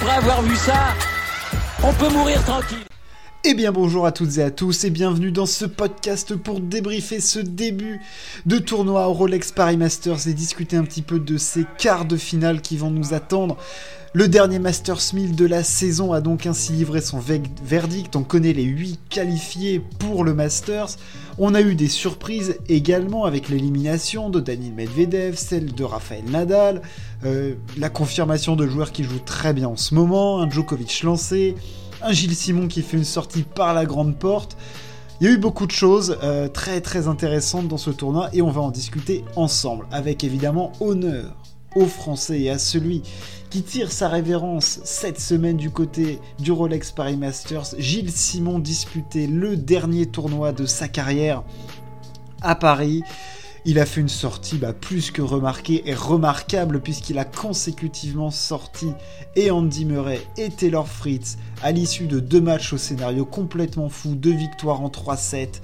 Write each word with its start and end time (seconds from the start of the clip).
après 0.00 0.14
avoir 0.14 0.42
vu 0.42 0.54
ça, 0.54 0.94
on 1.82 1.92
peut 1.92 2.08
mourir 2.10 2.42
tranquille. 2.44 2.78
Eh 3.44 3.54
bien 3.54 3.72
bonjour 3.72 4.06
à 4.06 4.12
toutes 4.12 4.38
et 4.38 4.42
à 4.42 4.50
tous 4.50 4.84
et 4.84 4.90
bienvenue 4.90 5.32
dans 5.32 5.46
ce 5.46 5.64
podcast 5.64 6.36
pour 6.36 6.60
débriefer 6.60 7.20
ce 7.20 7.40
début 7.40 8.00
de 8.46 8.58
tournoi 8.58 9.06
Rolex 9.06 9.50
Paris 9.50 9.76
Masters 9.76 10.28
et 10.28 10.34
discuter 10.34 10.76
un 10.76 10.84
petit 10.84 11.02
peu 11.02 11.18
de 11.18 11.36
ces 11.36 11.64
quarts 11.78 12.04
de 12.04 12.16
finale 12.16 12.60
qui 12.60 12.76
vont 12.76 12.90
nous 12.90 13.12
attendre. 13.12 13.56
Le 14.14 14.26
dernier 14.26 14.58
Masters 14.58 15.12
1000 15.12 15.36
de 15.36 15.44
la 15.46 15.62
saison 15.62 16.12
a 16.12 16.20
donc 16.20 16.46
ainsi 16.46 16.72
livré 16.72 17.00
son 17.00 17.20
verdict. 17.20 18.16
On 18.16 18.22
connaît 18.22 18.54
les 18.54 18.64
8 18.64 19.00
qualifiés 19.10 19.82
pour 19.98 20.24
le 20.24 20.32
Masters. 20.32 20.96
On 21.38 21.54
a 21.54 21.60
eu 21.60 21.74
des 21.74 21.88
surprises 21.88 22.56
également 22.68 23.26
avec 23.26 23.48
l'élimination 23.48 24.30
de 24.30 24.40
Daniel 24.40 24.72
Medvedev, 24.72 25.36
celle 25.36 25.74
de 25.74 25.84
Rafael 25.84 26.24
Nadal, 26.24 26.82
euh, 27.24 27.54
la 27.76 27.90
confirmation 27.90 28.54
de 28.56 28.66
joueurs 28.66 28.92
qui 28.92 29.04
jouent 29.04 29.18
très 29.18 29.52
bien 29.52 29.68
en 29.68 29.76
ce 29.76 29.94
moment, 29.94 30.40
un 30.40 30.48
Djokovic 30.48 31.02
lancé, 31.02 31.56
un 32.02 32.12
Gilles 32.12 32.36
Simon 32.36 32.68
qui 32.68 32.82
fait 32.82 32.96
une 32.96 33.04
sortie 33.04 33.42
par 33.42 33.74
la 33.74 33.86
grande 33.86 34.16
porte. 34.16 34.56
Il 35.20 35.26
y 35.26 35.30
a 35.30 35.32
eu 35.32 35.38
beaucoup 35.38 35.66
de 35.66 35.72
choses 35.72 36.16
euh, 36.22 36.46
très 36.46 36.80
très 36.80 37.08
intéressantes 37.08 37.66
dans 37.66 37.76
ce 37.76 37.90
tournoi 37.90 38.28
et 38.32 38.40
on 38.40 38.50
va 38.50 38.60
en 38.60 38.70
discuter 38.70 39.24
ensemble 39.34 39.86
avec 39.90 40.22
évidemment 40.22 40.70
honneur 40.80 41.34
aux 41.74 41.86
Français 41.86 42.40
et 42.40 42.50
à 42.50 42.58
celui 42.58 43.02
qui 43.50 43.62
tire 43.62 43.90
sa 43.90 44.08
révérence 44.08 44.80
cette 44.84 45.20
semaine 45.20 45.56
du 45.56 45.70
côté 45.70 46.20
du 46.38 46.52
Rolex 46.52 46.92
Paris 46.92 47.16
Masters. 47.16 47.74
Gilles 47.78 48.12
Simon 48.12 48.60
disputait 48.60 49.26
le 49.26 49.56
dernier 49.56 50.06
tournoi 50.06 50.52
de 50.52 50.66
sa 50.66 50.86
carrière 50.86 51.42
à 52.42 52.54
Paris. 52.54 53.02
Il 53.70 53.78
a 53.78 53.84
fait 53.84 54.00
une 54.00 54.08
sortie 54.08 54.56
bah, 54.56 54.72
plus 54.72 55.10
que 55.10 55.20
remarquée 55.20 55.82
et 55.84 55.92
remarquable 55.92 56.80
puisqu'il 56.80 57.18
a 57.18 57.26
consécutivement 57.26 58.30
sorti 58.30 58.86
et 59.36 59.50
Andy 59.50 59.84
Murray 59.84 60.22
et 60.38 60.48
Taylor 60.48 60.88
Fritz 60.88 61.36
à 61.62 61.70
l'issue 61.70 62.06
de 62.06 62.18
deux 62.18 62.40
matchs 62.40 62.72
au 62.72 62.78
scénario 62.78 63.26
complètement 63.26 63.90
fou, 63.90 64.14
deux 64.14 64.32
victoires 64.32 64.80
en 64.80 64.88
3-7. 64.88 65.60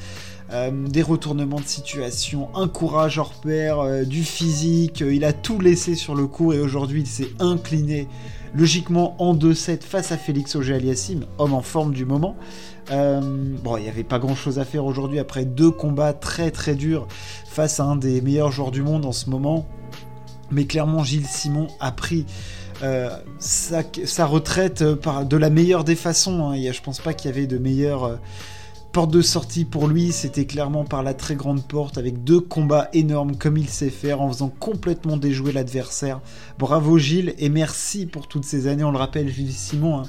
Euh, 0.53 0.87
des 0.87 1.01
retournements 1.01 1.59
de 1.59 1.67
situation, 1.67 2.55
un 2.55 2.69
courage 2.69 3.19
hors 3.19 3.33
pair, 3.33 3.79
euh, 3.81 4.05
du 4.05 4.23
physique, 4.23 5.01
euh, 5.01 5.15
il 5.15 5.25
a 5.25 5.33
tout 5.33 5.59
laissé 5.59 5.95
sur 5.95 6.15
le 6.15 6.27
coup 6.27 6.53
et 6.53 6.61
aujourd'hui 6.61 7.01
il 7.01 7.07
s'est 7.07 7.31
incliné 7.39 8.07
logiquement 8.55 9.15
en 9.19 9.35
2-7 9.35 9.83
face 9.83 10.13
à 10.13 10.17
Félix 10.17 10.55
Auger-Aliassime, 10.57 11.25
homme 11.39 11.55
en 11.55 11.63
forme 11.63 11.93
du 11.93 12.05
moment. 12.05 12.37
bon, 12.89 13.77
il 13.77 13.83
n'y 13.83 13.89
avait 13.89 14.05
pas 14.05 14.19
grand 14.19 14.35
chose 14.35 14.59
à 14.59 14.65
faire 14.65 14.85
aujourd'hui 14.85 15.19
après 15.19 15.45
deux 15.45 15.71
combats 15.71 16.13
très 16.13 16.51
très 16.51 16.75
durs 16.75 17.07
face 17.47 17.81
à 17.81 17.85
un 17.85 17.97
des 17.97 18.21
meilleurs 18.21 18.53
joueurs 18.53 18.71
du 18.71 18.83
monde 18.83 19.05
en 19.05 19.13
ce 19.13 19.31
moment. 19.31 19.67
Mais 20.51 20.67
clairement, 20.67 21.03
Gilles 21.03 21.27
Simon 21.27 21.69
a 21.81 21.91
pris 21.91 22.27
sa, 23.39 24.27
retraite 24.27 24.95
par, 24.95 25.25
de 25.25 25.37
la 25.37 25.51
meilleure 25.51 25.85
des 25.85 25.97
façons. 25.97 26.51
Hein. 26.51 26.57
je 26.57 26.81
pense 26.83 27.01
pas 27.01 27.15
qu'il 27.15 27.31
y 27.31 27.35
avait 27.35 27.47
de 27.47 27.59
meilleure 27.59 28.19
porte 28.95 29.11
de 29.11 29.23
sortie 29.23 29.65
pour 29.65 29.89
lui, 29.89 30.13
c'était 30.13 30.45
clairement 30.45 30.85
par 30.85 31.03
la 31.03 31.15
très 31.15 31.35
grande 31.35 31.67
porte 31.67 31.99
avec 31.99 32.23
deux 32.23 32.39
combats 32.39 32.91
énormes 32.93 33.37
comme 33.37 33.57
il 33.57 33.69
sait 33.69 33.91
faire 33.91 34.21
en 34.21 34.29
faisant 34.31 34.51
complètement 34.61 35.17
déjouer 35.17 35.51
l'adversaire. 35.51 36.21
Bravo 36.61 36.97
Gilles 36.97 37.35
et 37.39 37.49
merci 37.49 38.07
pour 38.07 38.29
toutes 38.29 38.45
ces 38.45 38.69
années. 38.69 38.85
On 38.85 38.93
le 38.93 38.99
rappelle, 38.99 39.29
Gilles 39.29 39.53
Simon, 39.53 39.99
hein, 39.99 40.05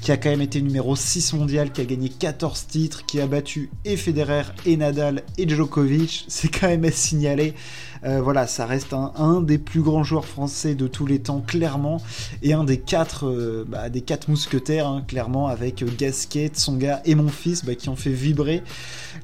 qui 0.00 0.10
a 0.10 0.16
quand 0.16 0.30
même 0.30 0.40
été 0.40 0.60
numéro 0.60 0.96
6 0.96 1.32
mondial, 1.34 1.70
qui 1.70 1.80
a 1.80 1.84
gagné 1.84 2.08
14 2.08 2.66
titres, 2.66 3.06
qui 3.06 3.20
a 3.20 3.28
battu 3.28 3.70
et 3.84 3.96
Federer 3.96 4.42
et 4.66 4.76
Nadal 4.76 5.22
et 5.36 5.48
Djokovic. 5.48 6.24
C'est 6.26 6.48
quand 6.48 6.66
même 6.66 6.86
à 6.86 6.90
signaler. 6.90 7.54
Euh, 8.04 8.20
voilà, 8.20 8.46
ça 8.46 8.66
reste 8.66 8.92
un, 8.92 9.40
des 9.40 9.58
plus 9.58 9.82
grands 9.82 10.04
joueurs 10.04 10.26
français 10.26 10.74
de 10.74 10.86
tous 10.86 11.06
les 11.06 11.18
temps, 11.18 11.40
clairement, 11.40 12.00
et 12.42 12.52
un 12.52 12.64
des 12.64 12.78
quatre, 12.78 13.26
euh, 13.26 13.64
bah, 13.68 13.84
mousquetaires, 14.28 14.86
hein, 14.86 15.04
clairement, 15.06 15.48
avec 15.48 15.84
Gasquet, 15.96 16.48
Tsonga 16.48 17.00
et 17.04 17.14
mon 17.14 17.28
fils, 17.28 17.64
bah, 17.64 17.74
qui 17.74 17.88
ont 17.88 17.96
fait 17.96 18.10
vibrer 18.10 18.62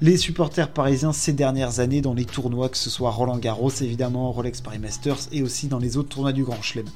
les 0.00 0.16
supporters 0.16 0.70
parisiens 0.70 1.12
ces 1.12 1.32
dernières 1.32 1.80
années 1.80 2.00
dans 2.00 2.14
les 2.14 2.24
tournois, 2.24 2.68
que 2.68 2.76
ce 2.76 2.90
soit 2.90 3.10
Roland 3.10 3.38
Garros, 3.38 3.70
évidemment, 3.80 4.32
Rolex 4.32 4.60
Paris 4.60 4.78
Masters, 4.78 5.28
et 5.32 5.42
aussi 5.42 5.68
dans 5.68 5.78
les 5.78 5.96
autres 5.96 6.08
tournois 6.08 6.32
du 6.32 6.44
Grand 6.44 6.62
Chelem. 6.62 6.86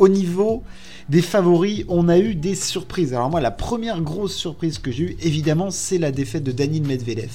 Au 0.00 0.08
niveau 0.08 0.62
des 1.10 1.20
favoris, 1.20 1.84
on 1.88 2.08
a 2.08 2.18
eu 2.18 2.34
des 2.34 2.54
surprises. 2.54 3.12
Alors 3.12 3.28
moi, 3.28 3.42
la 3.42 3.50
première 3.50 4.00
grosse 4.00 4.34
surprise 4.34 4.78
que 4.78 4.90
j'ai 4.90 5.02
eue, 5.04 5.16
évidemment, 5.20 5.70
c'est 5.70 5.98
la 5.98 6.10
défaite 6.10 6.42
de 6.42 6.52
Danil 6.52 6.86
Medvedev. 6.86 7.30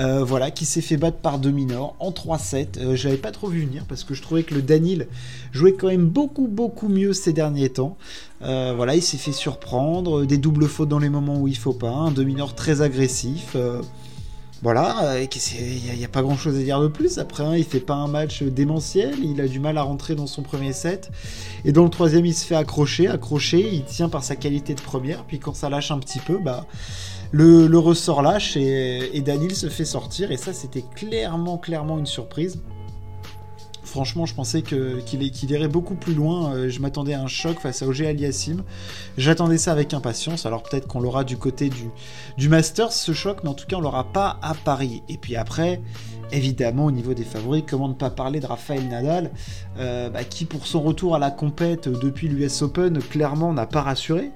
Euh, 0.00 0.24
voilà, 0.24 0.50
qui 0.50 0.64
s'est 0.64 0.80
fait 0.80 0.96
battre 0.96 1.18
par 1.18 1.38
Dominor 1.38 1.94
en 2.00 2.10
3-7. 2.10 2.66
Euh, 2.78 2.96
je 2.96 3.06
l'avais 3.06 3.20
pas 3.20 3.30
trop 3.30 3.46
vu 3.46 3.64
venir 3.64 3.84
parce 3.86 4.02
que 4.02 4.14
je 4.14 4.22
trouvais 4.22 4.42
que 4.42 4.52
le 4.52 4.62
Danil 4.62 5.06
jouait 5.52 5.74
quand 5.74 5.88
même 5.88 6.06
beaucoup 6.06 6.48
beaucoup 6.48 6.88
mieux 6.88 7.12
ces 7.12 7.32
derniers 7.32 7.68
temps. 7.68 7.96
Euh, 8.40 8.72
voilà, 8.74 8.96
il 8.96 9.02
s'est 9.02 9.18
fait 9.18 9.32
surprendre, 9.32 10.24
des 10.24 10.38
doubles 10.38 10.66
fautes 10.66 10.88
dans 10.88 10.98
les 10.98 11.10
moments 11.10 11.38
où 11.38 11.46
il 11.46 11.56
faut 11.56 11.74
pas, 11.74 11.90
un 11.90 12.10
Dominor 12.10 12.56
très 12.56 12.80
agressif. 12.80 13.54
Voilà, 14.62 15.16
il 15.20 15.96
n'y 15.98 16.04
a, 16.04 16.08
pas 16.08 16.22
grand 16.22 16.36
chose 16.36 16.56
à 16.56 16.60
dire 16.60 16.80
de 16.80 16.86
plus. 16.86 17.18
Après, 17.18 17.42
hein, 17.42 17.56
il 17.56 17.64
fait 17.64 17.80
pas 17.80 17.94
un 17.94 18.06
match 18.06 18.44
démentiel, 18.44 19.16
il 19.20 19.40
a 19.40 19.48
du 19.48 19.58
mal 19.58 19.76
à 19.76 19.82
rentrer 19.82 20.14
dans 20.14 20.28
son 20.28 20.42
premier 20.42 20.72
set. 20.72 21.10
Et 21.64 21.72
dans 21.72 21.82
le 21.82 21.90
troisième, 21.90 22.24
il 22.24 22.32
se 22.34 22.46
fait 22.46 22.54
accrocher, 22.54 23.08
accrocher, 23.08 23.68
il 23.72 23.84
tient 23.84 24.08
par 24.08 24.22
sa 24.22 24.36
qualité 24.36 24.74
de 24.74 24.80
première. 24.80 25.24
Puis 25.24 25.40
quand 25.40 25.54
ça 25.56 25.68
lâche 25.68 25.90
un 25.90 25.98
petit 25.98 26.20
peu, 26.20 26.38
bah 26.38 26.66
le, 27.32 27.66
ressort 27.76 28.22
lâche 28.22 28.56
et, 28.56 29.16
et 29.16 29.54
se 29.54 29.68
fait 29.68 29.84
sortir. 29.84 30.30
Et 30.30 30.36
ça, 30.36 30.52
c'était 30.52 30.84
clairement, 30.94 31.58
clairement 31.58 31.98
une 31.98 32.06
surprise. 32.06 32.60
Franchement, 33.92 34.24
je 34.24 34.34
pensais 34.34 34.62
qu'il 34.62 35.50
irait 35.50 35.68
beaucoup 35.68 35.96
plus 35.96 36.14
loin. 36.14 36.54
Euh, 36.54 36.70
je 36.70 36.80
m'attendais 36.80 37.12
à 37.12 37.20
un 37.20 37.26
choc 37.26 37.60
face 37.60 37.82
à 37.82 37.86
OG 37.86 38.00
Aliassim. 38.00 38.62
J'attendais 39.18 39.58
ça 39.58 39.70
avec 39.70 39.92
impatience. 39.92 40.46
Alors 40.46 40.62
peut-être 40.62 40.86
qu'on 40.86 40.98
l'aura 40.98 41.24
du 41.24 41.36
côté 41.36 41.68
du, 41.68 41.90
du 42.38 42.48
Masters, 42.48 42.90
ce 42.90 43.12
choc, 43.12 43.40
mais 43.42 43.50
en 43.50 43.54
tout 43.54 43.66
cas, 43.66 43.76
on 43.76 43.82
l'aura 43.82 44.04
pas 44.04 44.38
à 44.40 44.54
Paris. 44.54 45.02
Et 45.10 45.18
puis 45.18 45.36
après, 45.36 45.82
évidemment, 46.30 46.86
au 46.86 46.90
niveau 46.90 47.12
des 47.12 47.22
favoris, 47.22 47.64
comment 47.68 47.86
ne 47.86 47.92
pas 47.92 48.08
parler 48.08 48.40
de 48.40 48.46
Rafael 48.46 48.88
Nadal, 48.88 49.30
euh, 49.78 50.08
bah, 50.08 50.24
qui 50.24 50.46
pour 50.46 50.66
son 50.66 50.80
retour 50.80 51.14
à 51.14 51.18
la 51.18 51.30
compète 51.30 51.90
depuis 51.90 52.28
l'US 52.28 52.62
Open, 52.62 52.98
clairement 52.98 53.52
n'a 53.52 53.66
pas 53.66 53.82
rassuré. 53.82 54.30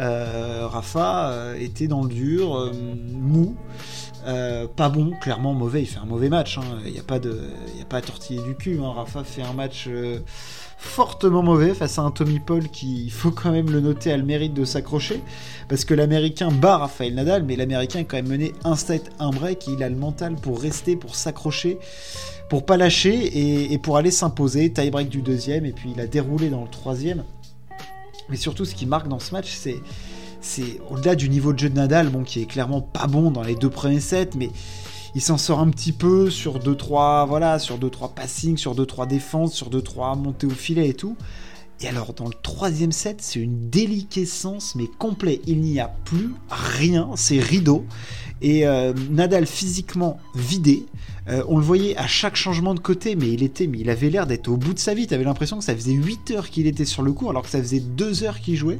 Euh, 0.00 0.66
Rafa 0.66 1.54
était 1.60 1.86
dans 1.86 2.02
le 2.02 2.08
dur, 2.08 2.72
mou. 3.12 3.54
Pas 4.76 4.88
bon, 4.88 5.12
clairement 5.20 5.54
mauvais, 5.54 5.82
il 5.82 5.86
fait 5.86 5.98
un 5.98 6.06
mauvais 6.06 6.28
match, 6.28 6.58
hein. 6.58 6.78
il 6.84 6.92
n'y 6.92 6.98
a, 6.98 7.02
pas 7.02 7.18
de, 7.18 7.40
a 7.80 7.84
pas 7.84 7.98
à 7.98 8.00
tortiller 8.00 8.42
du 8.42 8.54
cul, 8.54 8.80
hein. 8.82 8.92
Rafa 8.94 9.24
fait 9.24 9.42
un 9.42 9.52
match 9.52 9.88
fortement 10.78 11.42
mauvais 11.42 11.74
face 11.74 11.98
à 11.98 12.02
un 12.02 12.10
Tommy 12.10 12.38
Paul 12.38 12.68
qui, 12.68 13.04
il 13.04 13.10
faut 13.10 13.30
quand 13.30 13.50
même 13.50 13.70
le 13.70 13.80
noter, 13.80 14.12
a 14.12 14.16
le 14.16 14.24
mérite 14.24 14.54
de 14.54 14.64
s'accrocher. 14.64 15.22
Parce 15.68 15.84
que 15.84 15.94
l'Américain 15.94 16.50
bat 16.50 16.78
Rafael 16.78 17.14
Nadal, 17.14 17.44
mais 17.44 17.56
l'Américain 17.56 18.00
est 18.00 18.04
quand 18.04 18.16
même 18.16 18.28
mené 18.28 18.52
un 18.64 18.76
set, 18.76 19.10
un 19.18 19.30
break, 19.30 19.68
et 19.68 19.72
il 19.72 19.82
a 19.82 19.88
le 19.88 19.96
mental 19.96 20.36
pour 20.36 20.60
rester, 20.60 20.96
pour 20.96 21.14
s'accrocher, 21.14 21.78
pour 22.48 22.64
pas 22.64 22.76
lâcher 22.76 23.72
et, 23.72 23.78
pour 23.78 23.96
aller 23.96 24.10
s'imposer. 24.10 24.72
Tie 24.72 24.90
break 24.90 25.08
du 25.08 25.22
deuxième, 25.22 25.64
et 25.64 25.72
puis 25.72 25.92
il 25.94 26.00
a 26.00 26.06
déroulé 26.06 26.50
dans 26.50 26.62
le 26.62 26.70
troisième. 26.70 27.24
Mais 28.28 28.36
surtout, 28.36 28.64
ce 28.64 28.74
qui 28.74 28.86
marque 28.86 29.08
dans 29.08 29.20
ce 29.20 29.32
match, 29.32 29.52
c'est 29.54 29.80
c'est 30.46 30.80
au-delà 30.90 31.16
du 31.16 31.28
niveau 31.28 31.52
de 31.52 31.58
jeu 31.58 31.68
de 31.68 31.74
Nadal, 31.74 32.08
bon, 32.08 32.22
qui 32.22 32.40
est 32.40 32.46
clairement 32.46 32.80
pas 32.80 33.08
bon 33.08 33.30
dans 33.30 33.42
les 33.42 33.56
deux 33.56 33.68
premiers 33.68 34.00
sets, 34.00 34.30
mais 34.36 34.50
il 35.14 35.20
s'en 35.20 35.38
sort 35.38 35.58
un 35.58 35.70
petit 35.70 35.92
peu 35.92 36.30
sur 36.30 36.58
2-3 36.58 37.26
voilà, 37.26 37.58
sur 37.58 37.78
2-3 37.78 38.14
passings, 38.14 38.56
sur 38.56 38.74
2-3 38.74 39.08
défenses, 39.08 39.54
sur 39.54 39.70
2-3 39.70 40.18
montées 40.18 40.46
au 40.46 40.50
filet 40.50 40.88
et 40.88 40.94
tout. 40.94 41.16
Et 41.80 41.88
alors 41.88 42.14
dans 42.14 42.26
le 42.26 42.34
troisième 42.42 42.92
set, 42.92 43.18
c'est 43.20 43.40
une 43.40 43.68
déliquescence 43.68 44.76
mais 44.76 44.86
complet. 44.98 45.40
Il 45.46 45.60
n'y 45.60 45.80
a 45.80 45.88
plus 46.04 46.32
rien, 46.48 47.10
c'est 47.16 47.40
rideau. 47.40 47.84
Et 48.40 48.66
euh, 48.66 48.92
Nadal 49.10 49.46
physiquement 49.46 50.18
vidé. 50.34 50.86
Euh, 51.28 51.42
on 51.48 51.58
le 51.58 51.64
voyait 51.64 51.96
à 51.96 52.06
chaque 52.06 52.36
changement 52.36 52.74
de 52.74 52.80
côté, 52.80 53.16
mais 53.16 53.30
il 53.30 53.42
était, 53.42 53.64
il 53.64 53.90
avait 53.90 54.10
l'air 54.10 54.26
d'être 54.26 54.48
au 54.48 54.56
bout 54.56 54.74
de 54.74 54.78
sa 54.78 54.94
vie. 54.94 55.06
T'avais 55.06 55.24
l'impression 55.24 55.58
que 55.58 55.64
ça 55.64 55.74
faisait 55.74 55.92
8 55.92 56.30
heures 56.30 56.50
qu'il 56.50 56.66
était 56.66 56.84
sur 56.84 57.02
le 57.02 57.12
court, 57.12 57.30
alors 57.30 57.42
que 57.42 57.50
ça 57.50 57.58
faisait 57.58 57.80
2 57.80 58.22
heures 58.22 58.40
qu'il 58.40 58.56
jouait. 58.56 58.78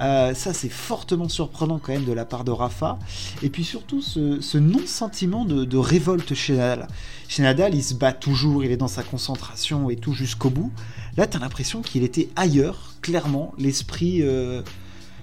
Euh, 0.00 0.34
ça, 0.34 0.52
c'est 0.52 0.68
fortement 0.68 1.28
surprenant 1.28 1.78
quand 1.78 1.92
même 1.92 2.04
de 2.04 2.12
la 2.12 2.24
part 2.24 2.44
de 2.44 2.50
Rafa. 2.50 2.98
Et 3.42 3.48
puis 3.48 3.64
surtout, 3.64 4.02
ce, 4.02 4.58
non-sentiment 4.58 5.44
de, 5.44 5.76
révolte 5.76 6.34
chez 6.34 6.54
Nadal. 6.54 6.88
Chez 7.28 7.42
Nadal, 7.42 7.74
il 7.74 7.82
se 7.82 7.94
bat 7.94 8.12
toujours, 8.12 8.64
il 8.64 8.70
est 8.70 8.76
dans 8.76 8.88
sa 8.88 9.02
concentration 9.02 9.90
et 9.90 9.96
tout 9.96 10.12
jusqu'au 10.12 10.50
bout. 10.50 10.72
Là, 11.16 11.26
t'as 11.26 11.38
l'impression 11.38 11.82
qu'il 11.82 12.02
était 12.02 12.28
ailleurs, 12.36 12.94
clairement. 13.00 13.52
L'esprit. 13.58 14.22
Euh, 14.22 14.62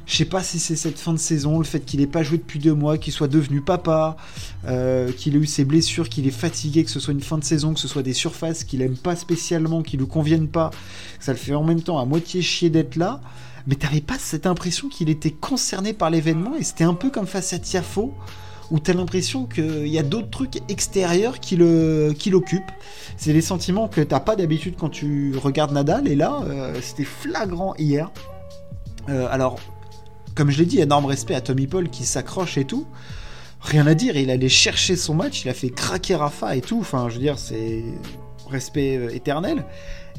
je 0.08 0.18
sais 0.18 0.26
pas 0.26 0.44
si 0.44 0.60
c'est 0.60 0.76
cette 0.76 0.98
fin 1.00 1.14
de 1.14 1.20
saison, 1.20 1.60
le 1.60 1.64
fait 1.64 1.86
qu'il 1.86 2.00
n'ait 2.00 2.08
pas 2.08 2.24
joué 2.24 2.38
depuis 2.38 2.60
deux 2.60 2.74
mois, 2.74 2.98
qu'il 2.98 3.14
soit 3.14 3.30
devenu 3.30 3.62
papa, 3.62 4.18
euh, 4.66 5.10
qu'il 5.12 5.36
ait 5.36 5.40
eu 5.40 5.46
ses 5.46 5.64
blessures, 5.64 6.10
qu'il 6.10 6.28
est 6.28 6.32
fatigué, 6.32 6.84
que 6.84 6.90
ce 6.90 7.00
soit 7.00 7.14
une 7.14 7.22
fin 7.22 7.38
de 7.38 7.46
saison, 7.46 7.74
que 7.74 7.80
ce 7.80 7.88
soit 7.88 8.02
des 8.02 8.12
surfaces 8.14 8.66
qu'il 8.66 8.82
aime 8.82 8.98
pas 8.98 9.16
spécialement, 9.16 9.84
qui 9.84 9.96
lui 9.96 10.08
conviennent 10.08 10.50
pas, 10.50 10.72
ça 11.20 11.32
le 11.32 11.38
fait 11.38 11.54
en 11.54 11.64
même 11.64 11.82
temps 11.82 11.98
à 11.98 12.06
moitié 12.06 12.42
chier 12.42 12.70
d'être 12.70 12.98
là 12.98 13.22
mais 13.68 13.76
t'avais 13.76 14.02
pas 14.02 14.18
cette 14.18 14.46
impression 14.46 14.90
qu'il 14.90 15.10
était 15.10 15.32
concerné 15.32 15.94
par 15.94 16.10
l'événement 16.10 16.56
et 16.56 16.64
c'était 16.64 16.84
un 16.84 16.94
peu 16.94 17.10
comme 17.10 17.28
face 17.28 17.54
à 17.54 17.60
Tiafo 17.60 18.14
où 18.72 18.80
tu 18.80 18.90
as 18.90 18.94
l'impression 18.94 19.46
qu'il 19.46 19.88
y 19.88 20.00
a 20.00 20.04
d'autres 20.04 20.30
trucs 20.30 20.62
extérieurs 20.70 21.40
qui 21.40 21.58
l'occupent. 21.58 22.72
C'est 23.18 23.34
les 23.34 23.42
sentiments 23.42 23.90
que 23.90 24.02
t'as 24.02 24.22
pas 24.22 24.36
d'habitude 24.38 24.76
quand 24.80 24.90
tu 24.90 25.36
regardes 25.38 25.74
Nadal, 25.74 26.08
et 26.08 26.16
là, 26.16 26.42
euh, 26.48 26.74
c'était 26.82 27.04
flagrant 27.04 27.76
hier. 27.78 28.10
Euh, 29.10 29.28
alors, 29.30 29.60
comme 30.36 30.50
je 30.50 30.60
l'ai 30.60 30.66
dit, 30.66 30.80
énorme 30.80 31.06
respect 31.06 31.36
à 31.36 31.42
Tommy 31.42 31.68
Paul 31.68 31.90
qui 31.90 32.06
s'accroche 32.06 32.58
et 32.58 32.66
tout. 32.66 32.88
Rien 33.60 33.86
à 33.86 33.94
dire, 33.94 34.16
il 34.16 34.32
allait 34.32 34.50
chercher 34.50 34.96
son 34.96 35.14
match, 35.14 35.44
il 35.44 35.50
a 35.50 35.54
fait 35.54 35.70
craquer 35.70 36.16
Rafa 36.16 36.56
et 36.56 36.62
tout. 36.62 36.80
Enfin, 36.80 37.10
je 37.10 37.16
veux 37.16 37.22
dire, 37.22 37.38
c'est 37.38 37.84
respect 38.50 38.98
euh, 38.98 39.14
éternel. 39.14 39.66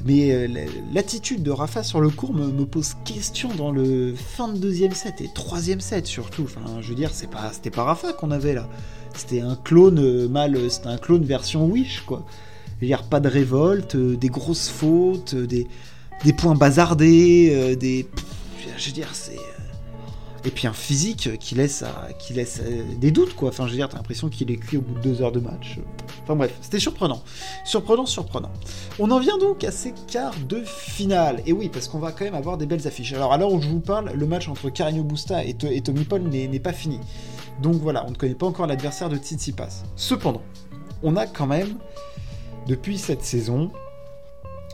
Mais 0.05 0.33
euh, 0.33 0.49
l'attitude 0.93 1.43
de 1.43 1.51
Rafa 1.51 1.83
sur 1.83 2.01
le 2.01 2.11
cours 2.11 2.35
me, 2.35 2.65
pose 2.65 2.95
question 3.05 3.49
dans 3.57 3.71
le 3.71 4.15
fin 4.15 4.49
de 4.49 4.59
deuxième 4.59 4.93
set 4.93 5.21
et 5.21 5.31
troisième 5.33 5.81
set 5.81 6.07
surtout. 6.07 6.45
Enfin, 6.45 6.81
je 6.81 6.89
veux 6.89 6.95
dire, 6.95 7.11
c'était 7.13 7.71
pas 7.71 7.85
Rafa 7.85 8.13
qu'on 8.13 8.31
avait 8.31 8.55
là. 8.55 8.69
C'était 9.15 9.41
un 9.41 9.57
clone 9.57 9.99
euh, 9.99 10.29
mal, 10.29 10.59
c'était 10.71 10.89
un 10.89 10.99
clone 10.99 11.25
version 11.25 11.67
Wish 11.67 12.03
quoi. 12.07 12.25
Je 12.77 12.87
veux 12.87 12.87
dire, 12.89 13.05
pas 13.05 13.21
de 13.21 13.29
révolte, 13.29 13.97
des 13.97 14.29
grosses 14.29 14.69
fautes, 14.69 15.37
des, 15.37 15.69
des 16.25 16.33
points 16.33 16.57
bazardés, 16.57 17.77
des, 17.79 18.09
je 18.77 18.87
veux 18.87 18.93
dire, 18.93 19.11
c'est 19.13 19.39
et 20.45 20.51
puis 20.51 20.67
un 20.67 20.73
physique 20.73 21.39
qui 21.39 21.55
laisse, 21.55 21.85
laisse 22.31 22.61
euh, 22.65 22.83
des 22.97 23.13
doutes, 23.13 23.35
quoi. 23.35 23.51
Enfin, 23.51 23.67
je 23.67 23.71
veux 23.71 23.77
dire, 23.77 23.89
t'as 23.89 23.97
l'impression 23.97 24.29
qu'il 24.29 24.51
est 24.51 24.57
cuit 24.57 24.77
au 24.77 24.81
bout 24.81 24.95
de 24.95 25.01
deux 25.01 25.23
heures 25.23 25.31
de 25.31 25.39
match. 25.39 25.79
Enfin 26.23 26.35
bref, 26.35 26.53
c'était 26.61 26.81
surprenant. 26.81 27.23
Surprenant, 27.65 28.07
surprenant. 28.07 28.51
On 28.99 29.11
en 29.11 29.21
vient 29.21 29.39
donc 29.39 29.63
à 29.63 29.71
ces 29.71 29.95
quarts 30.09 30.35
de 30.49 30.63
finale. 30.65 31.43
Et 31.47 31.53
oui, 31.53 31.69
parce 31.69 31.87
qu'on 31.87 32.01
va 32.01 32.11
quand 32.11 32.25
même 32.25 32.35
avoir 32.35 32.59
des 32.59 32.67
belles 32.67 32.87
affiches. 32.87 33.13
Alors, 33.13 33.33
à 33.33 33.39
l'heure 33.39 33.53
où 33.53 33.61
je 33.61 33.69
vous 33.69 33.81
parle, 33.81 34.13
le 34.13 34.27
match 34.27 34.49
entre 34.49 34.69
Carino 34.69 35.05
Busta 35.05 35.45
et, 35.45 35.55
Tommy 35.55 36.05
Paul 36.05 36.23
n'est 36.23 36.59
pas 36.61 36.73
fini. 36.73 36.99
Donc 37.61 37.77
voilà, 37.77 38.05
on 38.07 38.11
ne 38.11 38.17
connaît 38.17 38.35
pas 38.35 38.47
encore 38.47 38.67
l'adversaire 38.67 39.09
de 39.09 39.17
Tsitsipas. 39.17 39.85
Cependant, 39.95 40.43
on 41.05 41.17
a 41.17 41.27
quand 41.27 41.47
même, 41.47 41.77
depuis 42.67 42.99
cette 42.99 43.23
saison, 43.23 43.71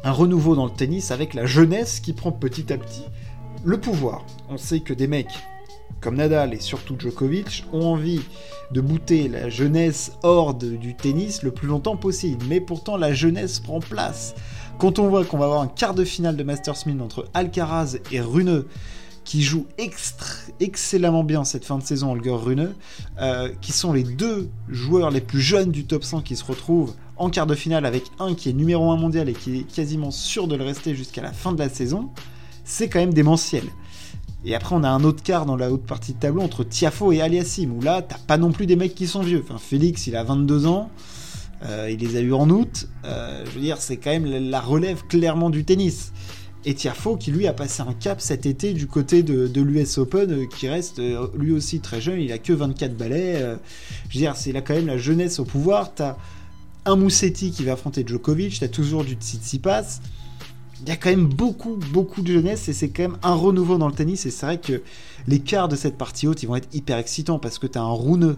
un 0.04 0.12
renouveau 0.12 0.54
dans 0.54 0.64
le 0.64 0.70
tennis 0.70 1.10
avec 1.10 1.34
la 1.34 1.44
jeunesse 1.44 2.00
qui 2.00 2.14
prend 2.14 2.32
petit 2.32 2.72
à 2.72 2.78
petit 2.78 3.04
le 3.64 3.78
pouvoir. 3.78 4.24
On 4.48 4.56
sait 4.56 4.80
que 4.80 4.94
des 4.94 5.08
mecs 5.08 5.36
comme 6.00 6.16
Nadal 6.16 6.54
et 6.54 6.60
surtout 6.60 6.96
Djokovic, 6.98 7.64
ont 7.72 7.86
envie 7.86 8.20
de 8.70 8.80
bouter 8.80 9.28
la 9.28 9.48
jeunesse 9.48 10.12
hors 10.22 10.54
du 10.54 10.94
tennis 10.94 11.42
le 11.42 11.50
plus 11.50 11.68
longtemps 11.68 11.96
possible. 11.96 12.44
Mais 12.48 12.60
pourtant, 12.60 12.96
la 12.96 13.12
jeunesse 13.12 13.60
prend 13.60 13.80
place. 13.80 14.34
Quand 14.78 14.98
on 14.98 15.08
voit 15.08 15.24
qu'on 15.24 15.38
va 15.38 15.46
avoir 15.46 15.62
un 15.62 15.68
quart 15.68 15.94
de 15.94 16.04
finale 16.04 16.36
de 16.36 16.44
Masters 16.44 16.86
1000 16.86 17.00
entre 17.00 17.26
Alcaraz 17.34 17.98
et 18.12 18.20
Runeux, 18.20 18.68
qui 19.24 19.42
joue 19.42 19.66
excellemment 20.58 21.22
bien 21.22 21.44
cette 21.44 21.66
fin 21.66 21.76
de 21.76 21.82
saison, 21.82 22.12
Holger 22.12 22.30
Rune, 22.30 22.74
euh, 23.20 23.50
qui 23.60 23.72
sont 23.72 23.92
les 23.92 24.02
deux 24.02 24.48
joueurs 24.68 25.10
les 25.10 25.20
plus 25.20 25.42
jeunes 25.42 25.70
du 25.70 25.84
top 25.84 26.02
100 26.02 26.22
qui 26.22 26.34
se 26.34 26.44
retrouvent 26.44 26.94
en 27.18 27.28
quart 27.28 27.46
de 27.46 27.54
finale 27.54 27.84
avec 27.84 28.04
un 28.20 28.34
qui 28.34 28.48
est 28.48 28.52
numéro 28.54 28.90
1 28.90 28.96
mondial 28.96 29.28
et 29.28 29.34
qui 29.34 29.58
est 29.58 29.62
quasiment 29.64 30.10
sûr 30.10 30.48
de 30.48 30.56
le 30.56 30.64
rester 30.64 30.94
jusqu'à 30.94 31.20
la 31.20 31.32
fin 31.32 31.52
de 31.52 31.58
la 31.58 31.68
saison, 31.68 32.08
c'est 32.64 32.88
quand 32.88 33.00
même 33.00 33.12
démentiel. 33.12 33.64
Et 34.44 34.54
après, 34.54 34.74
on 34.74 34.84
a 34.84 34.88
un 34.88 35.02
autre 35.02 35.22
quart 35.22 35.46
dans 35.46 35.56
la 35.56 35.70
haute 35.70 35.84
partie 35.84 36.14
de 36.14 36.18
tableau 36.18 36.42
entre 36.42 36.62
Tiafo 36.62 37.12
et 37.12 37.20
Aliassim, 37.20 37.72
où 37.72 37.80
là, 37.80 38.02
t'as 38.02 38.18
pas 38.18 38.38
non 38.38 38.52
plus 38.52 38.66
des 38.66 38.76
mecs 38.76 38.94
qui 38.94 39.06
sont 39.06 39.22
vieux. 39.22 39.42
Enfin, 39.44 39.58
Félix, 39.58 40.06
il 40.06 40.14
a 40.14 40.22
22 40.22 40.66
ans, 40.66 40.90
euh, 41.64 41.88
il 41.90 41.98
les 41.98 42.16
a 42.16 42.20
eu 42.20 42.32
en 42.32 42.48
août. 42.48 42.88
Euh, 43.04 43.44
je 43.46 43.50
veux 43.50 43.60
dire, 43.60 43.78
c'est 43.78 43.96
quand 43.96 44.10
même 44.10 44.48
la 44.48 44.60
relève 44.60 45.02
clairement 45.08 45.50
du 45.50 45.64
tennis. 45.64 46.12
Et 46.64 46.74
Tiafo, 46.74 47.16
qui 47.16 47.32
lui 47.32 47.46
a 47.46 47.52
passé 47.52 47.82
un 47.82 47.92
cap 47.94 48.20
cet 48.20 48.46
été 48.46 48.74
du 48.74 48.86
côté 48.86 49.22
de, 49.22 49.60
l'US 49.60 49.98
Open, 49.98 50.30
euh, 50.30 50.46
qui 50.46 50.68
reste 50.68 51.00
lui 51.34 51.52
aussi 51.52 51.80
très 51.80 52.00
jeune, 52.00 52.20
il 52.20 52.30
a 52.30 52.38
que 52.38 52.52
24 52.52 52.96
balais. 52.96 53.40
je 54.08 54.14
veux 54.14 54.20
dire, 54.20 54.36
c'est 54.36 54.52
là 54.52 54.60
quand 54.60 54.74
même 54.74 54.86
la 54.86 54.98
jeunesse 54.98 55.40
au 55.40 55.44
pouvoir. 55.44 55.94
T'as 55.94 56.16
un 56.84 56.94
Moussetti 56.94 57.50
qui 57.50 57.64
va 57.64 57.72
affronter 57.72 58.04
Djokovic, 58.06 58.60
t'as 58.60 58.68
toujours 58.68 59.04
du 59.04 59.14
Tsitsipas 59.14 60.00
il 60.82 60.88
y 60.88 60.92
a 60.92 60.96
quand 60.96 61.10
même 61.10 61.26
beaucoup, 61.26 61.76
beaucoup 61.92 62.22
de 62.22 62.32
jeunesse 62.32 62.68
et 62.68 62.72
c'est 62.72 62.88
quand 62.88 63.02
même 63.02 63.18
un 63.22 63.34
renouveau 63.34 63.78
dans 63.78 63.88
le 63.88 63.94
tennis. 63.94 64.26
Et 64.26 64.30
c'est 64.30 64.46
vrai 64.46 64.58
que 64.58 64.82
les 65.26 65.40
quarts 65.40 65.68
de 65.68 65.76
cette 65.76 65.98
partie 65.98 66.26
haute, 66.26 66.42
ils 66.42 66.46
vont 66.46 66.56
être 66.56 66.68
hyper 66.72 66.98
excitants 66.98 67.38
parce 67.38 67.58
que 67.58 67.66
tu 67.66 67.78
as 67.78 67.82
un 67.82 67.90
Rouneux 67.90 68.36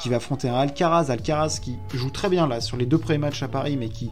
qui 0.00 0.08
va 0.08 0.16
affronter 0.16 0.48
un 0.48 0.54
Alcaraz. 0.54 1.10
Alcaraz 1.10 1.58
qui 1.60 1.76
joue 1.94 2.10
très 2.10 2.28
bien 2.28 2.46
là 2.46 2.60
sur 2.60 2.76
les 2.76 2.86
deux 2.86 2.98
premiers 2.98 3.18
matchs 3.18 3.42
à 3.42 3.48
Paris, 3.48 3.76
mais 3.76 3.88
qui 3.88 4.10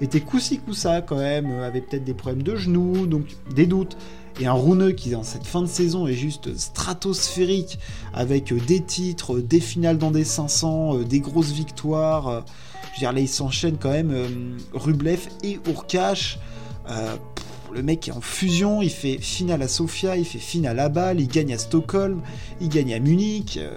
était 0.00 0.20
coup-ci 0.20 0.58
coup-ça 0.58 1.00
quand 1.02 1.16
même, 1.16 1.50
euh, 1.50 1.66
avait 1.66 1.80
peut-être 1.80 2.04
des 2.04 2.14
problèmes 2.14 2.42
de 2.42 2.56
genoux, 2.56 3.06
donc 3.06 3.24
des 3.54 3.66
doutes. 3.66 3.96
Et 4.40 4.46
un 4.46 4.52
Rouneux 4.52 4.92
qui, 4.92 5.10
dans 5.10 5.22
cette 5.22 5.46
fin 5.46 5.62
de 5.62 5.66
saison, 5.66 6.06
est 6.06 6.14
juste 6.14 6.56
stratosphérique 6.56 7.78
avec 8.12 8.52
euh, 8.52 8.58
des 8.66 8.80
titres, 8.80 9.36
euh, 9.36 9.42
des 9.42 9.60
finales 9.60 9.98
dans 9.98 10.10
des 10.10 10.24
500, 10.24 10.98
des 11.00 11.20
grosses 11.20 11.52
victoires. 11.52 12.44
Je 12.82 12.96
veux 12.96 12.98
dire, 12.98 13.12
là, 13.12 13.20
il 13.20 13.28
s'enchaîne 13.28 13.76
quand 13.78 13.90
même 13.90 14.12
Rublev 14.72 15.28
et 15.44 15.60
Urkash. 15.68 16.38
Euh, 16.88 17.16
le 17.72 17.82
mec 17.82 18.08
est 18.08 18.12
en 18.12 18.20
fusion, 18.20 18.82
il 18.82 18.90
fait 18.90 19.18
finale 19.18 19.62
à 19.62 19.68
Sofia, 19.68 20.16
il 20.16 20.24
fait 20.24 20.38
finale 20.38 20.78
à 20.80 20.88
Bâle, 20.88 21.20
il 21.20 21.28
gagne 21.28 21.52
à 21.52 21.58
Stockholm, 21.58 22.20
il 22.60 22.68
gagne 22.68 22.94
à 22.94 22.98
Munich. 22.98 23.58
Euh, 23.58 23.74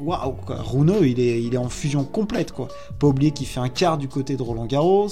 waouh, 0.00 0.36
wow, 0.48 1.02
il 1.02 1.20
est, 1.20 1.42
il 1.42 1.54
est 1.54 1.58
en 1.58 1.68
fusion 1.68 2.04
complète, 2.04 2.52
quoi. 2.52 2.68
Pas 2.98 3.08
oublier 3.08 3.32
qu'il 3.32 3.46
fait 3.46 3.60
un 3.60 3.68
quart 3.68 3.98
du 3.98 4.08
côté 4.08 4.36
de 4.36 4.42
Roland 4.42 4.66
Garros. 4.66 5.08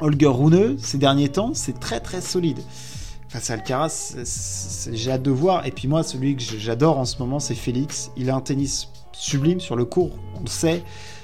Holger 0.00 0.26
Rune, 0.26 0.76
ces 0.78 0.98
derniers 0.98 1.28
temps, 1.28 1.54
c'est 1.54 1.78
très 1.78 2.00
très 2.00 2.20
solide. 2.20 2.58
Face 3.28 3.50
à 3.50 3.54
Alcaraz, 3.54 4.16
j'ai 4.92 5.10
hâte 5.10 5.22
de 5.22 5.30
voir. 5.30 5.66
Et 5.66 5.70
puis 5.70 5.88
moi, 5.88 6.02
celui 6.02 6.36
que 6.36 6.42
j'adore 6.42 6.98
en 6.98 7.04
ce 7.04 7.18
moment, 7.18 7.40
c'est 7.40 7.54
Félix. 7.54 8.10
Il 8.16 8.30
a 8.30 8.36
un 8.36 8.40
tennis 8.40 8.90
sublime 9.12 9.60
sur 9.60 9.76
le 9.76 9.84
court, 9.84 10.10
on 10.36 10.40
le 10.40 10.48
sait. 10.48 10.82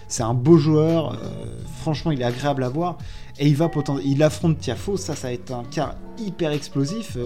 C'est 0.08 0.22
un 0.22 0.34
beau 0.34 0.58
joueur. 0.58 1.12
Euh, 1.12 1.60
franchement, 1.80 2.10
il 2.10 2.20
est 2.20 2.24
agréable 2.24 2.64
à 2.64 2.68
voir 2.68 2.98
et 3.38 3.46
il 3.46 3.56
va 3.56 3.70
il 4.04 4.22
affronte 4.22 4.58
Tiafo, 4.58 4.96
ça, 4.96 5.14
ça 5.14 5.28
va 5.28 5.34
être 5.34 5.52
un 5.52 5.64
cas 5.64 5.96
hyper 6.18 6.52
explosif. 6.52 7.16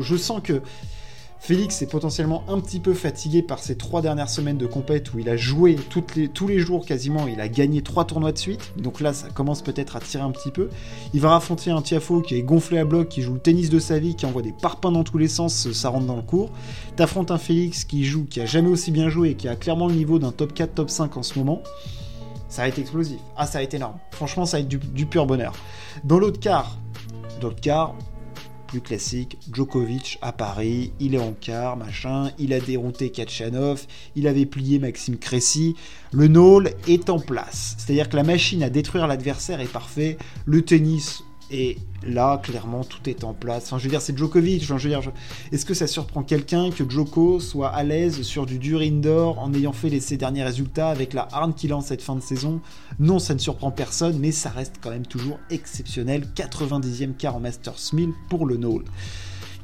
je 0.00 0.16
sens 0.16 0.40
que 0.42 0.62
Félix 1.40 1.82
est 1.82 1.86
potentiellement 1.86 2.42
un 2.48 2.60
petit 2.60 2.80
peu 2.80 2.94
fatigué 2.94 3.42
par 3.42 3.60
ces 3.60 3.76
trois 3.76 4.02
dernières 4.02 4.28
semaines 4.28 4.58
de 4.58 4.66
compète 4.66 5.14
où 5.14 5.18
il 5.18 5.28
a 5.28 5.36
joué 5.36 5.76
tous 5.76 6.48
les 6.48 6.58
jours 6.58 6.84
quasiment, 6.84 7.28
il 7.28 7.40
a 7.40 7.48
gagné 7.48 7.80
trois 7.80 8.04
tournois 8.04 8.32
de 8.32 8.38
suite, 8.38 8.72
donc 8.76 9.00
là 9.00 9.12
ça 9.12 9.28
commence 9.28 9.62
peut-être 9.62 9.96
à 9.96 10.00
tirer 10.00 10.24
un 10.24 10.32
petit 10.32 10.50
peu. 10.50 10.68
Il 11.14 11.20
va 11.20 11.36
affronter 11.36 11.70
un 11.70 11.80
Tiafo 11.80 12.22
qui 12.22 12.34
est 12.34 12.42
gonflé 12.42 12.78
à 12.78 12.84
bloc, 12.84 13.08
qui 13.08 13.22
joue 13.22 13.34
le 13.34 13.40
tennis 13.40 13.70
de 13.70 13.78
sa 13.78 13.98
vie, 13.98 14.16
qui 14.16 14.26
envoie 14.26 14.42
des 14.42 14.52
parpaings 14.52 14.92
dans 14.92 15.04
tous 15.04 15.18
les 15.18 15.28
sens, 15.28 15.70
ça 15.72 15.88
rentre 15.90 16.06
dans 16.06 16.16
le 16.16 16.22
cours. 16.22 16.50
T'affrontes 16.96 17.30
un 17.30 17.38
Félix 17.38 17.84
qui 17.84 18.04
joue, 18.04 18.24
qui 18.24 18.40
a 18.40 18.46
jamais 18.46 18.68
aussi 18.68 18.90
bien 18.90 19.08
joué 19.08 19.34
qui 19.34 19.48
a 19.48 19.54
clairement 19.54 19.86
le 19.86 19.94
niveau 19.94 20.18
d'un 20.18 20.32
top 20.32 20.52
4, 20.52 20.74
top 20.74 20.90
5 20.90 21.16
en 21.16 21.22
ce 21.22 21.38
moment 21.38 21.62
ça 22.48 22.62
va 22.62 22.68
être 22.68 22.78
explosif. 22.78 23.20
Ah, 23.36 23.46
ça 23.46 23.58
va 23.58 23.64
être 23.64 23.74
énorme. 23.74 23.98
Franchement, 24.10 24.46
ça 24.46 24.56
va 24.56 24.62
être 24.62 24.68
du, 24.68 25.06
pur 25.06 25.26
bonheur. 25.26 25.54
Dans 26.04 26.18
l'autre 26.18 26.40
quart, 26.40 26.78
dans 27.40 27.48
l'autre 27.48 27.60
quart, 27.60 27.94
plus 28.66 28.80
classique, 28.82 29.38
Djokovic 29.52 30.18
à 30.20 30.32
Paris, 30.32 30.92
il 31.00 31.14
est 31.14 31.20
en 31.20 31.32
quart, 31.32 31.76
machin, 31.76 32.30
il 32.38 32.52
a 32.52 32.60
dérouté 32.60 33.10
Kachanov, 33.10 33.86
il 34.14 34.28
avait 34.28 34.44
plié 34.44 34.78
Maxime 34.78 35.16
Cressy, 35.16 35.74
le 36.12 36.28
Nôle 36.28 36.72
est 36.86 37.08
en 37.08 37.18
place. 37.18 37.76
C'est-à-dire 37.78 38.10
que 38.10 38.16
la 38.16 38.24
machine 38.24 38.62
à 38.62 38.68
détruire 38.68 39.06
l'adversaire 39.06 39.60
est 39.60 39.72
parfait, 39.72 40.18
le 40.44 40.62
tennis 40.62 41.22
et 41.50 41.78
là, 42.06 42.38
clairement, 42.38 42.84
tout 42.84 43.08
est 43.08 43.24
en 43.24 43.32
place. 43.32 43.64
Enfin, 43.66 43.78
je 43.78 43.84
veux 43.84 43.90
dire, 43.90 44.00
c'est 44.00 44.16
Djokovic. 44.16 44.62
je 44.64 44.74
veux 44.74 44.88
dire, 44.88 45.00
est-ce 45.50 45.64
que 45.64 45.74
ça 45.74 45.86
surprend 45.86 46.22
quelqu'un 46.22 46.70
que 46.70 46.88
Djoko 46.88 47.40
soit 47.40 47.68
à 47.68 47.82
l'aise 47.82 48.22
sur 48.22 48.46
du 48.46 48.58
dur 48.58 48.80
indoor 48.80 49.38
en 49.38 49.52
ayant 49.54 49.72
fait 49.72 49.98
ses 50.00 50.16
derniers 50.16 50.44
résultats 50.44 50.90
avec 50.90 51.14
la 51.14 51.26
harne 51.32 51.54
qu'il 51.54 51.72
a 51.72 51.76
en 51.76 51.80
cette 51.80 52.02
fin 52.02 52.16
de 52.16 52.20
saison? 52.20 52.60
Non, 52.98 53.18
ça 53.18 53.34
ne 53.34 53.38
surprend 53.38 53.70
personne, 53.70 54.18
mais 54.18 54.32
ça 54.32 54.50
reste 54.50 54.76
quand 54.80 54.90
même 54.90 55.06
toujours 55.06 55.38
exceptionnel. 55.50 56.28
90e 56.36 57.14
quart 57.14 57.36
en 57.36 57.40
Masters 57.40 57.92
1000 57.92 58.10
pour 58.28 58.46
le 58.46 58.56
Nole 58.56 58.84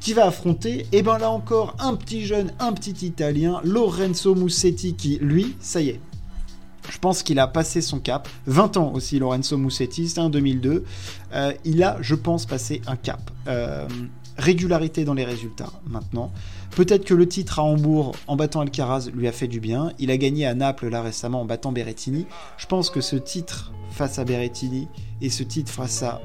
qui 0.00 0.12
va 0.12 0.26
affronter, 0.26 0.80
et 0.80 0.86
eh 0.92 1.02
ben 1.02 1.16
là 1.16 1.30
encore, 1.30 1.76
un 1.78 1.94
petit 1.94 2.26
jeune, 2.26 2.52
un 2.58 2.74
petit 2.74 3.06
italien, 3.06 3.62
Lorenzo 3.64 4.34
Musetti, 4.34 4.96
qui, 4.96 5.18
lui, 5.18 5.56
ça 5.60 5.80
y 5.80 5.88
est, 5.88 6.00
je 6.12 6.13
pense 7.04 7.22
qu'il 7.22 7.38
a 7.38 7.46
passé 7.46 7.82
son 7.82 7.98
cap. 7.98 8.30
20 8.46 8.78
ans 8.78 8.92
aussi, 8.94 9.18
Lorenzo 9.18 9.58
Musetti, 9.58 10.08
c'est 10.08 10.20
un 10.20 10.30
2002. 10.30 10.84
Euh, 11.34 11.52
il 11.66 11.82
a, 11.82 11.98
je 12.00 12.14
pense, 12.14 12.46
passé 12.46 12.80
un 12.86 12.96
cap. 12.96 13.30
Euh, 13.46 13.86
régularité 14.38 15.04
dans 15.04 15.12
les 15.12 15.26
résultats 15.26 15.70
maintenant. 15.86 16.32
Peut-être 16.70 17.04
que 17.04 17.12
le 17.12 17.28
titre 17.28 17.58
à 17.58 17.62
Hambourg 17.62 18.16
en 18.26 18.36
battant 18.36 18.62
Alcaraz 18.62 19.10
lui 19.12 19.28
a 19.28 19.32
fait 19.32 19.48
du 19.48 19.60
bien. 19.60 19.92
Il 19.98 20.10
a 20.10 20.16
gagné 20.16 20.46
à 20.46 20.54
Naples 20.54 20.88
là 20.88 21.02
récemment 21.02 21.42
en 21.42 21.44
battant 21.44 21.72
Berrettini. 21.72 22.24
Je 22.56 22.64
pense 22.64 22.88
que 22.88 23.02
ce 23.02 23.16
titre 23.16 23.74
face 23.90 24.18
à 24.18 24.24
Berrettini 24.24 24.88
et 25.20 25.28
ce 25.28 25.42
titre 25.42 25.70
face 25.70 26.02
à 26.02 26.22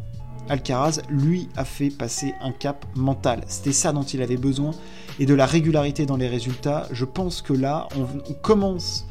Alcaraz 0.48 1.02
lui 1.10 1.50
a 1.58 1.66
fait 1.66 1.90
passer 1.90 2.34
un 2.40 2.54
cap 2.54 2.86
mental. 2.96 3.44
C'était 3.48 3.74
ça 3.74 3.92
dont 3.92 4.04
il 4.04 4.22
avait 4.22 4.38
besoin 4.38 4.72
et 5.20 5.26
de 5.26 5.34
la 5.34 5.46
régularité 5.46 6.06
dans 6.06 6.16
les 6.16 6.30
résultats. 6.30 6.88
Je 6.94 7.04
pense 7.04 7.42
que 7.42 7.52
là, 7.52 7.90
on 7.98 8.34
commence 8.42 9.09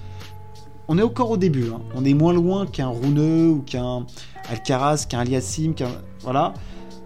on 0.88 0.98
est 0.98 1.02
encore 1.02 1.30
au 1.30 1.36
début. 1.36 1.70
Hein. 1.70 1.80
On 1.94 2.04
est 2.04 2.14
moins 2.14 2.32
loin 2.32 2.66
qu'un 2.66 2.88
Rouneux 2.88 3.48
ou 3.48 3.62
qu'un 3.62 4.06
Alcaraz, 4.50 5.06
qu'un 5.08 5.20
Aliassim, 5.20 5.74
qu'un. 5.74 5.88
Voilà. 6.22 6.54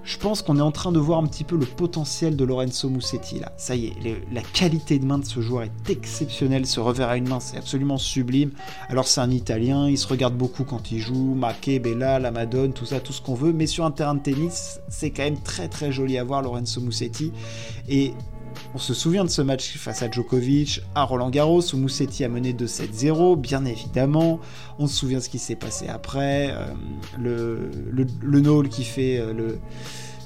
je 0.05 0.17
pense 0.17 0.41
qu'on 0.43 0.57
est 0.57 0.63
en 0.63 0.73
train 0.73 0.91
de 0.91 0.99
voir 0.99 1.19
un 1.19 1.27
petit 1.27 1.45
peu 1.45 1.57
le 1.57 1.67
potentiel 1.67 2.35
de 2.37 2.45
Lorenzo 2.45 2.89
Musetti 2.89 3.39
là. 3.41 3.53
Ça 3.57 3.77
y 3.77 3.87
est, 3.87 3.95
la 4.33 4.41
qualité 4.41 4.99
de 4.99 5.05
main 5.05 5.19
de 5.19 5.25
ce 5.25 5.41
joueur 5.41 5.65
est 5.65 5.91
exceptionnelle. 5.91 6.67
Ce 6.67 6.81
revers 6.81 7.09
à 7.09 7.17
une 7.17 7.29
main, 7.29 7.41
c'est 7.41 7.59
absolument 7.59 7.99
sublime. 7.99 8.53
Alors 8.89 9.07
c'est 9.07 9.21
un 9.21 9.31
Italien, 9.31 9.89
il 9.89 9.99
se 9.99 10.07
regarde 10.07 10.35
beaucoup 10.35 10.65
quand 10.65 10.91
il 10.93 10.99
joue, 10.99 11.35
Maquet, 11.35 11.79
Bella, 11.79 12.19
la 12.19 12.31
Madone, 12.31 12.73
tout 12.73 12.87
ça, 12.87 13.01
tout 13.01 13.13
ce 13.13 13.21
qu'on 13.21 13.35
veut. 13.35 13.53
Mais 13.53 13.67
sur 13.67 13.85
un 13.85 13.91
terrain 13.91 14.15
de 14.15 14.21
tennis, 14.21 14.81
c'est 14.89 15.11
quand 15.11 15.25
même 15.25 15.41
très 15.41 15.69
très 15.69 15.93
joli 15.93 16.19
à 16.19 16.25
voir 16.25 16.43
Lorenzo 16.43 16.81
Musetti. 16.81 17.33
Et 17.89 18.15
on 18.75 18.79
se 18.79 18.95
souvient 18.95 19.25
de 19.25 19.31
ce 19.31 19.43
match 19.43 19.77
face 19.77 20.03
à 20.03 20.11
Djokovic, 20.11 20.81
à 20.95 21.05
Roland 21.05 21.31
Garros, 21.31 21.63
où 21.75 21.77
Moussetti 21.77 22.25
a 22.25 22.29
mené 22.29 22.53
2-7-0, 22.53 23.39
bien 23.39 23.65
évidemment. 23.65 24.41
On 24.79 24.87
se 24.87 24.97
souvient 24.97 25.19
de 25.19 25.23
ce 25.23 25.29
qui 25.29 25.39
s'est 25.39 25.57
passé 25.57 25.89
après. 25.89 26.51
Euh, 26.53 26.67
le, 27.19 27.71
le, 27.91 28.07
le 28.23 28.69
qui 28.69 28.85
fait 28.85 29.19
euh, 29.19 29.57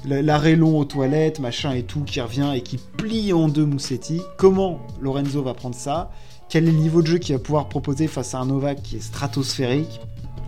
l'arrêt 0.05 0.55
long 0.55 0.79
aux 0.79 0.85
toilettes, 0.85 1.39
machin 1.39 1.73
et 1.73 1.83
tout, 1.83 2.03
qui 2.03 2.21
revient 2.21 2.51
et 2.55 2.61
qui 2.61 2.77
plie 2.77 3.33
en 3.33 3.49
deux 3.49 3.65
Moussetti. 3.65 4.21
Comment 4.37 4.79
Lorenzo 5.01 5.43
va 5.43 5.53
prendre 5.53 5.75
ça? 5.75 6.11
Quel 6.49 6.69
est 6.69 6.71
le 6.71 6.77
niveau 6.77 7.01
de 7.01 7.07
jeu 7.07 7.17
qu'il 7.17 7.35
va 7.35 7.39
pouvoir 7.39 7.67
proposer 7.67 8.07
face 8.07 8.33
à 8.33 8.39
un 8.39 8.45
Novak 8.45 8.81
qui 8.81 8.95
est 8.95 9.01
stratosphérique? 9.01 9.99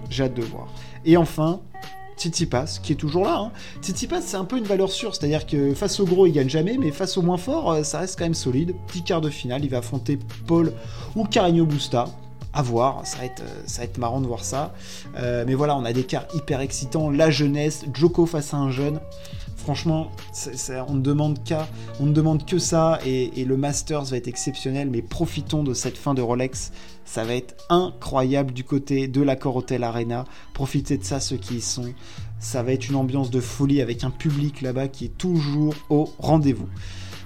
J'ai 0.10 0.24
hâte 0.24 0.34
de 0.34 0.44
voir. 0.44 0.68
Et 1.04 1.18
enfin, 1.18 1.60
Tsitsipas, 2.20 2.80
qui 2.84 2.94
est 2.94 2.98
toujours 2.98 3.24
là. 3.24 3.38
Hein. 3.40 3.52
Tsitsipas, 3.82 4.22
c'est 4.22 4.38
un 4.38 4.46
peu 4.46 4.58
une 4.58 4.66
valeur 4.66 4.92
sûre, 4.92 5.16
c'est-à-dire 5.16 5.46
que 5.46 5.74
face 5.74 6.00
au 6.00 6.06
gros, 6.06 6.28
il 6.28 6.34
gagne 6.34 6.50
jamais, 6.50 6.78
mais 6.78 6.92
face 6.92 7.18
au 7.18 7.22
moins 7.22 7.38
fort, 7.38 7.72
euh, 7.72 7.84
ça 7.84 8.00
reste 8.00 8.20
quand 8.20 8.26
même 8.26 8.34
solide. 8.34 8.76
Petit 8.88 9.04
quart 9.04 9.22
de 9.22 9.30
finale, 9.30 9.64
il 9.64 9.70
va 9.70 9.78
affronter 9.78 10.20
Paul 10.46 10.74
ou 11.16 11.26
Carigno 11.26 11.66
Busta. 11.66 12.06
À 12.52 12.64
voir, 12.64 13.06
ça 13.06 13.20
va 13.20 13.26
être, 13.26 13.44
euh, 13.44 13.64
ça 13.68 13.84
va 13.84 13.88
marrant 14.00 14.22
de 14.22 14.28
voir 14.28 14.44
ça. 14.44 14.74
Euh, 15.18 15.44
mais 15.48 15.54
voilà, 15.54 15.78
on 15.78 15.86
a 15.86 15.94
des 15.94 16.04
quarts 16.04 16.26
hyper 16.34 16.62
excitants. 16.62 17.10
La 17.10 17.30
jeunesse, 17.30 17.86
Joko 17.94 18.26
face 18.26 18.54
à 18.54 18.58
un 18.58 18.72
jeune. 18.72 19.00
Franchement, 19.60 20.12
on 20.88 20.96
ne 20.96 21.02
demande 21.02 21.44
qu'à, 21.44 21.68
on 22.00 22.06
ne 22.06 22.14
demande 22.14 22.46
que 22.46 22.60
ça 22.60 23.00
et, 23.06 23.44
le 23.44 23.58
Masters 23.58 24.06
va 24.06 24.18
être 24.18 24.28
exceptionnel. 24.28 24.90
Mais 24.90 25.02
profitons 25.02 25.64
de 25.64 25.74
cette 25.74 25.98
fin 25.98 26.14
de 26.14 26.22
Rolex, 26.22 26.72
ça 27.06 27.24
va 27.24 27.36
être 27.36 27.56
incroyable 27.70 28.54
du 28.54 28.64
côté 28.64 29.08
de 29.08 29.22
l'accord 29.22 29.58
Hotel 29.58 29.84
Arena. 29.84 30.26
Profitez 30.54 30.98
de 30.98 31.04
ça 31.04 31.20
ceux 31.20 31.38
qui 31.38 31.58
y 31.58 31.62
sont. 31.62 31.94
Ça 32.40 32.64
va 32.64 32.72
être 32.72 32.88
une 32.90 32.96
ambiance 32.96 33.32
de 33.32 33.42
folie 33.42 33.82
avec 33.82 34.04
un 34.04 34.12
public 34.12 34.62
là-bas 34.62 34.88
qui 34.88 35.06
est 35.06 35.18
toujours 35.18 35.76
au 35.90 36.10
rendez-vous. 36.20 36.70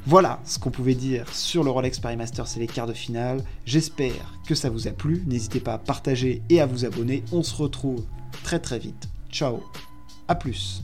Voilà 0.05 0.41
ce 0.43 0.59
qu'on 0.59 0.71
pouvait 0.71 0.95
dire 0.95 1.33
sur 1.33 1.63
le 1.63 1.69
Rolex 1.69 1.99
Paris 1.99 2.17
Masters 2.17 2.57
et 2.57 2.59
les 2.59 2.67
quarts 2.67 2.87
de 2.87 2.93
finale. 2.93 3.43
J'espère 3.65 4.33
que 4.45 4.55
ça 4.55 4.69
vous 4.69 4.87
a 4.87 4.91
plu. 4.91 5.23
N'hésitez 5.27 5.59
pas 5.59 5.73
à 5.75 5.77
partager 5.77 6.41
et 6.49 6.59
à 6.59 6.65
vous 6.65 6.83
abonner. 6.83 7.23
On 7.31 7.43
se 7.43 7.55
retrouve 7.55 8.03
très 8.43 8.59
très 8.59 8.79
vite. 8.79 9.07
Ciao. 9.31 9.61
À 10.27 10.35
plus. 10.35 10.83